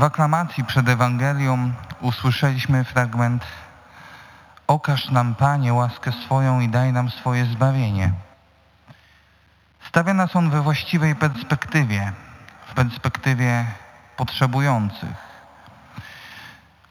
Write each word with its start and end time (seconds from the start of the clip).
W 0.00 0.02
aklamacji 0.02 0.64
przed 0.64 0.88
Ewangelią 0.88 1.72
usłyszeliśmy 2.00 2.84
fragment 2.84 3.46
Okaż 4.66 5.10
nam, 5.10 5.34
Panie, 5.34 5.74
łaskę 5.74 6.12
swoją 6.12 6.60
i 6.60 6.68
daj 6.68 6.92
nam 6.92 7.10
swoje 7.10 7.46
zbawienie. 7.46 8.12
Stawia 9.88 10.14
nas 10.14 10.36
on 10.36 10.50
we 10.50 10.62
właściwej 10.62 11.16
perspektywie, 11.16 12.12
w 12.66 12.74
perspektywie 12.74 13.64
potrzebujących. 14.16 15.16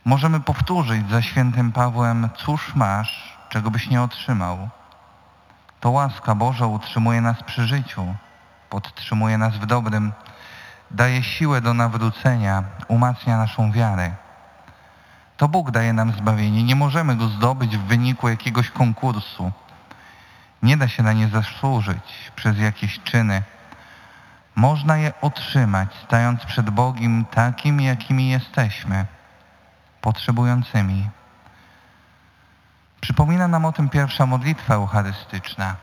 Możemy 0.05 0.39
powtórzyć 0.39 1.09
za 1.09 1.21
świętym 1.21 1.71
Pawłem, 1.71 2.29
cóż 2.37 2.75
masz, 2.75 3.37
czego 3.49 3.71
byś 3.71 3.89
nie 3.89 4.01
otrzymał. 4.01 4.69
To 5.79 5.91
łaska 5.91 6.35
Boża 6.35 6.65
utrzymuje 6.65 7.21
nas 7.21 7.43
przy 7.43 7.67
życiu, 7.67 8.15
podtrzymuje 8.69 9.37
nas 9.37 9.57
w 9.57 9.65
dobrym, 9.65 10.11
daje 10.91 11.23
siłę 11.23 11.61
do 11.61 11.73
nawrócenia, 11.73 12.63
umacnia 12.87 13.37
naszą 13.37 13.71
wiarę. 13.71 14.11
To 15.37 15.47
Bóg 15.47 15.71
daje 15.71 15.93
nam 15.93 16.11
zbawienie. 16.11 16.63
Nie 16.63 16.75
możemy 16.75 17.15
go 17.15 17.27
zdobyć 17.27 17.77
w 17.77 17.83
wyniku 17.83 18.29
jakiegoś 18.29 18.69
konkursu. 18.71 19.51
Nie 20.63 20.77
da 20.77 20.87
się 20.87 21.03
na 21.03 21.13
nie 21.13 21.27
zasłużyć 21.27 22.31
przez 22.35 22.59
jakieś 22.59 22.99
czyny. 22.99 23.43
Można 24.55 24.97
je 24.97 25.13
otrzymać, 25.21 25.89
stając 26.05 26.45
przed 26.45 26.69
Bogiem 26.69 27.25
takim, 27.25 27.81
jakimi 27.81 28.29
jesteśmy, 28.29 29.05
potrzebującymi. 30.01 31.09
Przypomina 33.01 33.47
nam 33.47 33.65
o 33.65 33.71
tym 33.71 33.89
pierwsza 33.89 34.25
modlitwa 34.25 34.73
eucharystyczna. 34.73 35.75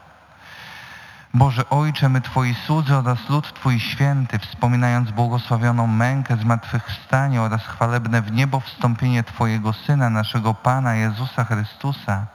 Boże 1.37 1.71
Ojcze, 1.71 2.09
my 2.09 2.21
Twoi 2.21 2.55
słudzy 2.55 2.97
oraz 2.97 3.29
lud 3.29 3.55
Twój 3.55 3.81
święty, 3.81 4.39
wspominając 4.39 5.11
błogosławioną 5.11 5.87
mękę 5.87 6.37
zmartwychwstanie 6.37 7.43
oraz 7.43 7.67
chwalebne 7.67 8.23
w 8.23 8.33
niebo 8.33 8.61
wstąpienie 8.61 9.23
Twojego 9.23 9.73
Syna, 9.73 10.11
naszego 10.11 10.55
Pana 10.55 10.95
Jezusa 10.95 11.45
Chrystusa, 11.45 12.27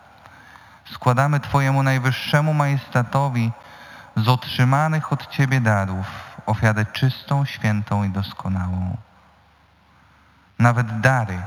składamy 0.93 1.39
Twojemu 1.39 1.83
najwyższemu 1.83 2.53
majestatowi 2.53 3.51
z 4.15 4.27
otrzymanych 4.27 5.13
od 5.13 5.27
Ciebie 5.27 5.61
darów 5.61 6.07
ofiarę 6.45 6.85
czystą, 6.85 7.45
świętą 7.45 8.03
i 8.03 8.09
doskonałą. 8.09 8.97
Nawet 10.59 10.99
dary, 10.99 11.41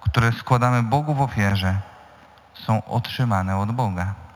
które 0.00 0.32
składamy 0.32 0.82
Bogu 0.82 1.14
w 1.14 1.20
ofierze, 1.20 1.80
są 2.54 2.84
otrzymane 2.84 3.56
od 3.56 3.72
Boga. 3.72 4.27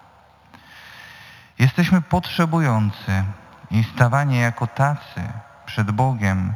Jesteśmy 1.63 2.03
potrzebujący 2.03 3.25
i 3.71 3.85
stawanie 3.85 4.41
jako 4.41 4.67
tacy 4.67 5.23
przed 5.67 5.91
Bogiem 5.91 6.55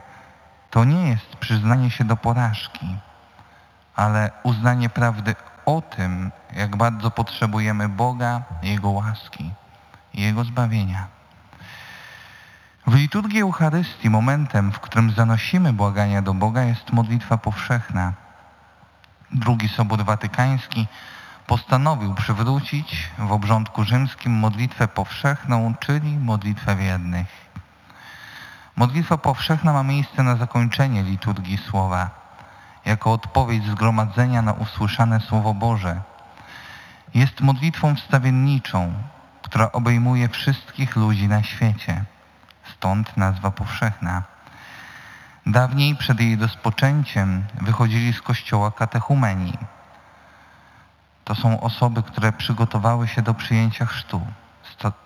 to 0.71 0.85
nie 0.85 1.09
jest 1.09 1.37
przyznanie 1.37 1.91
się 1.91 2.05
do 2.05 2.17
porażki, 2.17 2.97
ale 3.97 4.31
uznanie 4.43 4.89
prawdy 4.89 5.34
o 5.67 5.81
tym, 5.81 6.33
jak 6.53 6.77
bardzo 6.77 7.11
potrzebujemy 7.11 7.89
Boga, 7.89 8.43
Jego 8.62 8.91
łaski 8.91 9.51
i 10.15 10.23
Jego 10.23 10.45
zbawienia. 10.45 11.07
W 12.87 12.95
liturgii 12.95 13.41
Eucharystii 13.41 14.11
momentem, 14.11 14.73
w 14.73 14.81
którym 14.81 15.11
zanosimy 15.11 15.73
błagania 15.73 16.23
do 16.23 16.34
Boga 16.34 16.62
jest 16.62 16.93
modlitwa 16.93 17.39
powszechna. 17.39 18.12
Drugi 19.33 19.69
Sobór 19.69 20.05
Watykański 20.05 20.87
postanowił 21.47 22.14
przywrócić 22.14 23.11
w 23.19 23.33
obrządku 23.33 23.84
rzymskim 23.84 24.33
modlitwę 24.33 24.89
powszechną, 24.89 25.75
czyli 25.80 26.19
modlitwę 26.19 26.77
wiernych. 26.77 27.27
Modlitwa 28.77 29.19
powszechna 29.19 29.72
ma 29.72 29.83
miejsce 29.83 30.22
na 30.22 30.36
zakończenie 30.36 31.03
liturgii 31.03 31.58
słowa, 31.58 32.11
jako 32.84 33.12
odpowiedź 33.12 33.66
zgromadzenia 33.66 34.42
na 34.42 34.53
usłyszane 34.53 35.20
Słowo 35.20 35.55
Boże. 35.55 36.00
Jest 37.14 37.41
modlitwą 37.41 37.97
wstawienniczą, 37.97 38.92
która 39.42 39.72
obejmuje 39.72 40.28
wszystkich 40.28 40.97
ludzi 40.97 41.28
na 41.28 41.42
świecie. 41.42 42.04
Stąd 42.75 43.16
nazwa 43.16 43.50
powszechna. 43.50 44.22
Dawniej 45.47 45.97
przed 45.97 46.21
jej 46.21 46.37
rozpoczęciem 46.37 47.44
wychodzili 47.62 48.12
z 48.12 48.22
kościoła 48.22 48.71
katechumeni, 48.71 49.59
to 51.26 51.34
są 51.34 51.60
osoby, 51.60 52.03
które 52.03 52.32
przygotowały 52.32 53.09
się 53.09 53.22
do 53.22 53.34
przyjęcia 53.34 53.87
chrztu. 53.87 54.26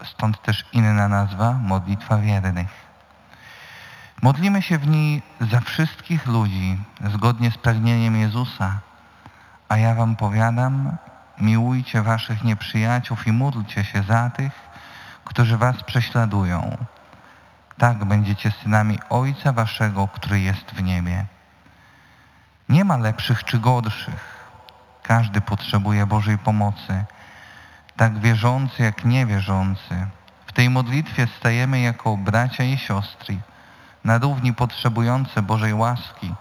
Stąd 0.05 0.43
też 0.43 0.65
inna 0.73 1.09
nazwa, 1.09 1.53
modlitwa 1.53 2.17
wiernych. 2.17 2.69
Modlimy 4.23 4.63
się 4.63 4.79
w 4.79 4.89
niej 4.89 5.23
za 5.41 5.61
wszystkich 5.61 6.27
ludzi, 6.27 6.79
zgodnie 7.15 7.51
z 7.51 7.59
pragnieniem 7.59 8.17
Jezusa. 8.17 8.81
A 9.69 9.77
ja 9.77 9.95
wam 9.95 10.17
powiadam, 10.17 10.97
miłujcie 11.39 12.03
waszych 12.03 12.45
nieprzyjaciół 12.45 13.17
i 13.27 13.33
módlcie 13.33 13.85
się 13.85 14.03
za 14.03 14.31
tych, 14.31 14.53
którzy 15.25 15.57
was 15.57 15.83
prześladują. 15.83 16.77
Tak 17.79 18.05
będziecie 18.05 18.51
synami 18.51 18.99
Ojca 19.11 19.53
waszego, 19.53 20.09
który 20.09 20.41
jest 20.41 20.71
w 20.71 20.83
niebie. 20.83 21.27
Nie 22.69 22.85
ma 22.85 22.97
lepszych 22.97 23.45
czy 23.45 23.59
gorszych 23.59 24.40
każdy 25.11 25.41
potrzebuje 25.41 26.07
Bożej 26.07 26.39
pomocy, 26.39 27.05
tak 27.97 28.19
wierzący 28.19 28.83
jak 28.83 29.05
niewierzący. 29.05 30.07
W 30.47 30.53
tej 30.53 30.71
modlitwie 30.71 31.27
stajemy 31.27 31.81
jako 31.81 32.17
bracia 32.17 32.65
i 32.65 32.79
siostry, 32.79 33.39
na 34.05 34.19
równi 34.19 34.55
potrzebujące 34.55 35.43
Bożej 35.43 35.75
łaski 35.75 36.35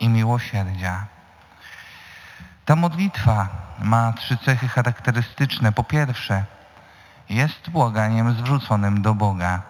i 0.00 0.08
miłosierdzia. 0.08 1.06
Ta 2.64 2.76
modlitwa 2.76 3.48
ma 3.78 4.12
trzy 4.12 4.36
cechy 4.36 4.68
charakterystyczne. 4.68 5.72
Po 5.72 5.84
pierwsze, 5.84 6.44
jest 7.28 7.70
błaganiem 7.70 8.32
zwróconym 8.32 9.02
do 9.02 9.14
Boga. 9.14 9.62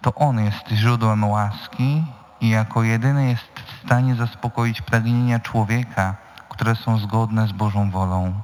To 0.00 0.14
On 0.14 0.44
jest 0.44 0.68
źródłem 0.68 1.24
łaski 1.24 2.04
i 2.40 2.48
jako 2.48 2.82
jedyny 2.82 3.28
jest 3.28 3.60
w 3.66 3.86
stanie 3.86 4.14
zaspokoić 4.14 4.82
pragnienia 4.82 5.40
człowieka, 5.40 6.29
które 6.60 6.76
są 6.76 6.98
zgodne 6.98 7.46
z 7.46 7.52
Bożą 7.52 7.90
wolą. 7.90 8.40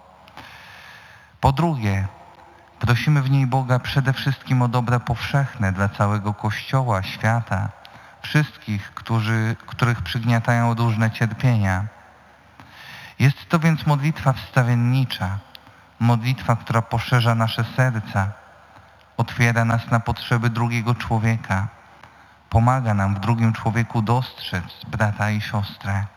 Po 1.41 1.53
drugie, 1.53 2.07
prosimy 2.79 3.23
w 3.23 3.31
niej 3.31 3.47
Boga 3.47 3.79
przede 3.79 4.13
wszystkim 4.13 4.63
o 4.63 4.69
dobra 4.69 5.01
powszechne 5.01 5.73
dla 5.73 5.89
całego 5.89 6.35
Kościoła, 6.35 7.03
świata, 7.03 7.69
wszystkich, 8.23 8.95
którzy, 8.95 9.57
których 9.67 10.03
przygniatają 10.03 10.75
różne 10.75 11.11
cierpienia. 11.11 11.87
Jest 13.19 13.49
to 13.49 13.59
więc 13.59 13.87
modlitwa 13.87 14.33
wstawiennicza, 14.33 15.39
modlitwa, 16.01 16.57
która 16.57 16.83
poszerza 16.83 17.35
nasze 17.35 17.65
serca, 17.77 18.33
otwiera 19.17 19.65
nas 19.65 19.91
na 19.91 20.01
potrzeby 20.01 20.51
drugiego 20.51 20.95
człowieka, 20.95 21.69
pomaga 22.51 22.95
nam 22.95 23.15
w 23.15 23.21
drugim 23.21 23.53
człowieku 23.53 24.03
dostrzec 24.03 24.65
brata 24.87 25.31
i 25.31 25.41
siostrę. 25.41 26.16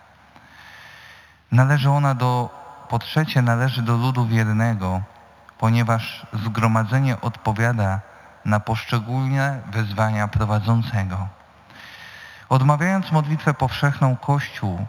Należy 1.52 1.90
ona 1.90 2.16
do, 2.16 2.50
po 2.90 3.00
trzecie, 3.00 3.42
należy 3.42 3.82
do 3.82 3.98
ludu 3.98 4.28
wiernego, 4.28 5.02
ponieważ 5.58 6.26
zgromadzenie 6.34 7.22
odpowiada 7.22 8.00
na 8.46 8.60
poszczególne 8.60 9.62
wezwania 9.72 10.28
prowadzącego. 10.28 11.28
Odmawiając 12.50 13.12
modlitwę 13.12 13.54
powszechną 13.54 14.16
Kościół, 14.16 14.86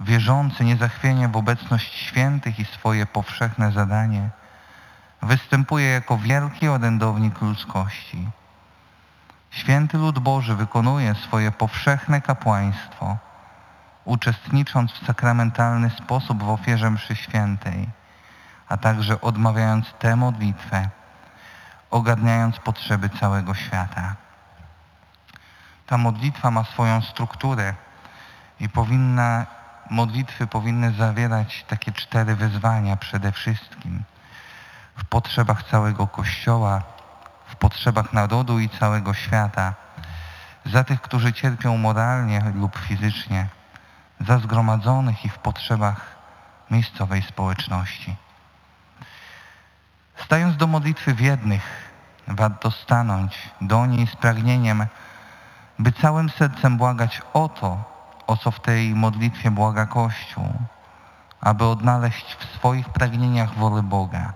wierzący 0.00 0.64
nie 0.64 0.76
zachwienia 0.76 1.28
w 1.28 1.36
obecność 1.36 1.94
świętych 1.94 2.58
i 2.58 2.64
swoje 2.64 3.06
powszechne 3.06 3.72
zadanie, 3.72 4.30
występuje 5.22 5.86
jako 5.86 6.18
wielki 6.18 6.68
orędownik 6.68 7.40
ludzkości. 7.40 8.28
Święty 9.50 9.98
lud 9.98 10.18
Boży 10.18 10.54
wykonuje 10.54 11.14
swoje 11.14 11.52
powszechne 11.52 12.20
kapłaństwo– 12.20 13.16
uczestnicząc 14.04 14.92
w 14.92 15.06
sakramentalny 15.06 15.90
sposób 15.90 16.42
w 16.42 16.48
ofierze 16.48 16.90
mszy 16.90 17.16
świętej, 17.16 17.88
a 18.68 18.76
także 18.76 19.20
odmawiając 19.20 19.92
tę 19.98 20.16
modlitwę, 20.16 20.88
ogarniając 21.90 22.58
potrzeby 22.58 23.08
całego 23.08 23.54
świata. 23.54 24.14
Ta 25.86 25.98
modlitwa 25.98 26.50
ma 26.50 26.64
swoją 26.64 27.00
strukturę 27.00 27.74
i 28.60 28.68
powinna, 28.68 29.46
modlitwy 29.90 30.46
powinny 30.46 30.92
zawierać 30.92 31.64
takie 31.68 31.92
cztery 31.92 32.36
wyzwania 32.36 32.96
przede 32.96 33.32
wszystkim. 33.32 34.02
W 34.96 35.04
potrzebach 35.04 35.62
całego 35.62 36.06
Kościoła, 36.06 36.82
w 37.46 37.56
potrzebach 37.56 38.12
narodu 38.12 38.58
i 38.58 38.68
całego 38.68 39.14
świata, 39.14 39.74
za 40.66 40.84
tych, 40.84 41.00
którzy 41.00 41.32
cierpią 41.32 41.76
moralnie 41.76 42.52
lub 42.54 42.78
fizycznie, 42.78 43.46
za 44.26 44.38
zgromadzonych 44.38 45.24
i 45.24 45.28
w 45.28 45.38
potrzebach 45.38 46.16
miejscowej 46.70 47.22
społeczności. 47.22 48.16
Stając 50.16 50.56
do 50.56 50.66
modlitwy 50.66 51.14
wiednych, 51.14 51.92
warto 52.28 52.70
stanąć 52.70 53.50
do 53.60 53.86
niej 53.86 54.06
z 54.06 54.16
pragnieniem, 54.16 54.86
by 55.78 55.92
całym 55.92 56.30
sercem 56.30 56.76
błagać 56.76 57.22
o 57.32 57.48
to, 57.48 57.84
o 58.26 58.36
co 58.36 58.50
w 58.50 58.60
tej 58.60 58.94
modlitwie 58.94 59.50
błaga 59.50 59.86
Kościół, 59.86 60.52
aby 61.40 61.64
odnaleźć 61.64 62.34
w 62.34 62.44
swoich 62.44 62.88
pragnieniach 62.88 63.54
wolę 63.54 63.82
Boga. 63.82 64.32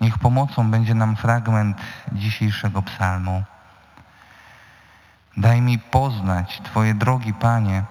Niech 0.00 0.18
pomocą 0.18 0.70
będzie 0.70 0.94
nam 0.94 1.16
fragment 1.16 1.80
dzisiejszego 2.12 2.82
psalmu. 2.82 3.42
Daj 5.36 5.60
mi 5.60 5.78
poznać 5.78 6.60
Twoje 6.64 6.94
drogi, 6.94 7.34
Panie, 7.34 7.82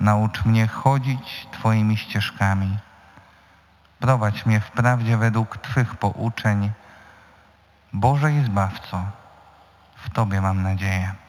naucz 0.00 0.44
mnie 0.44 0.66
chodzić 0.66 1.48
Twoimi 1.52 1.96
ścieżkami. 1.96 2.78
Prowadź 4.00 4.46
mnie 4.46 4.60
wprawdzie 4.60 5.16
według 5.16 5.56
Twych 5.56 5.94
pouczeń. 5.94 6.70
Boże 7.92 8.32
i 8.32 8.44
Zbawco, 8.44 9.04
w 9.96 10.10
Tobie 10.10 10.40
mam 10.40 10.62
nadzieję. 10.62 11.23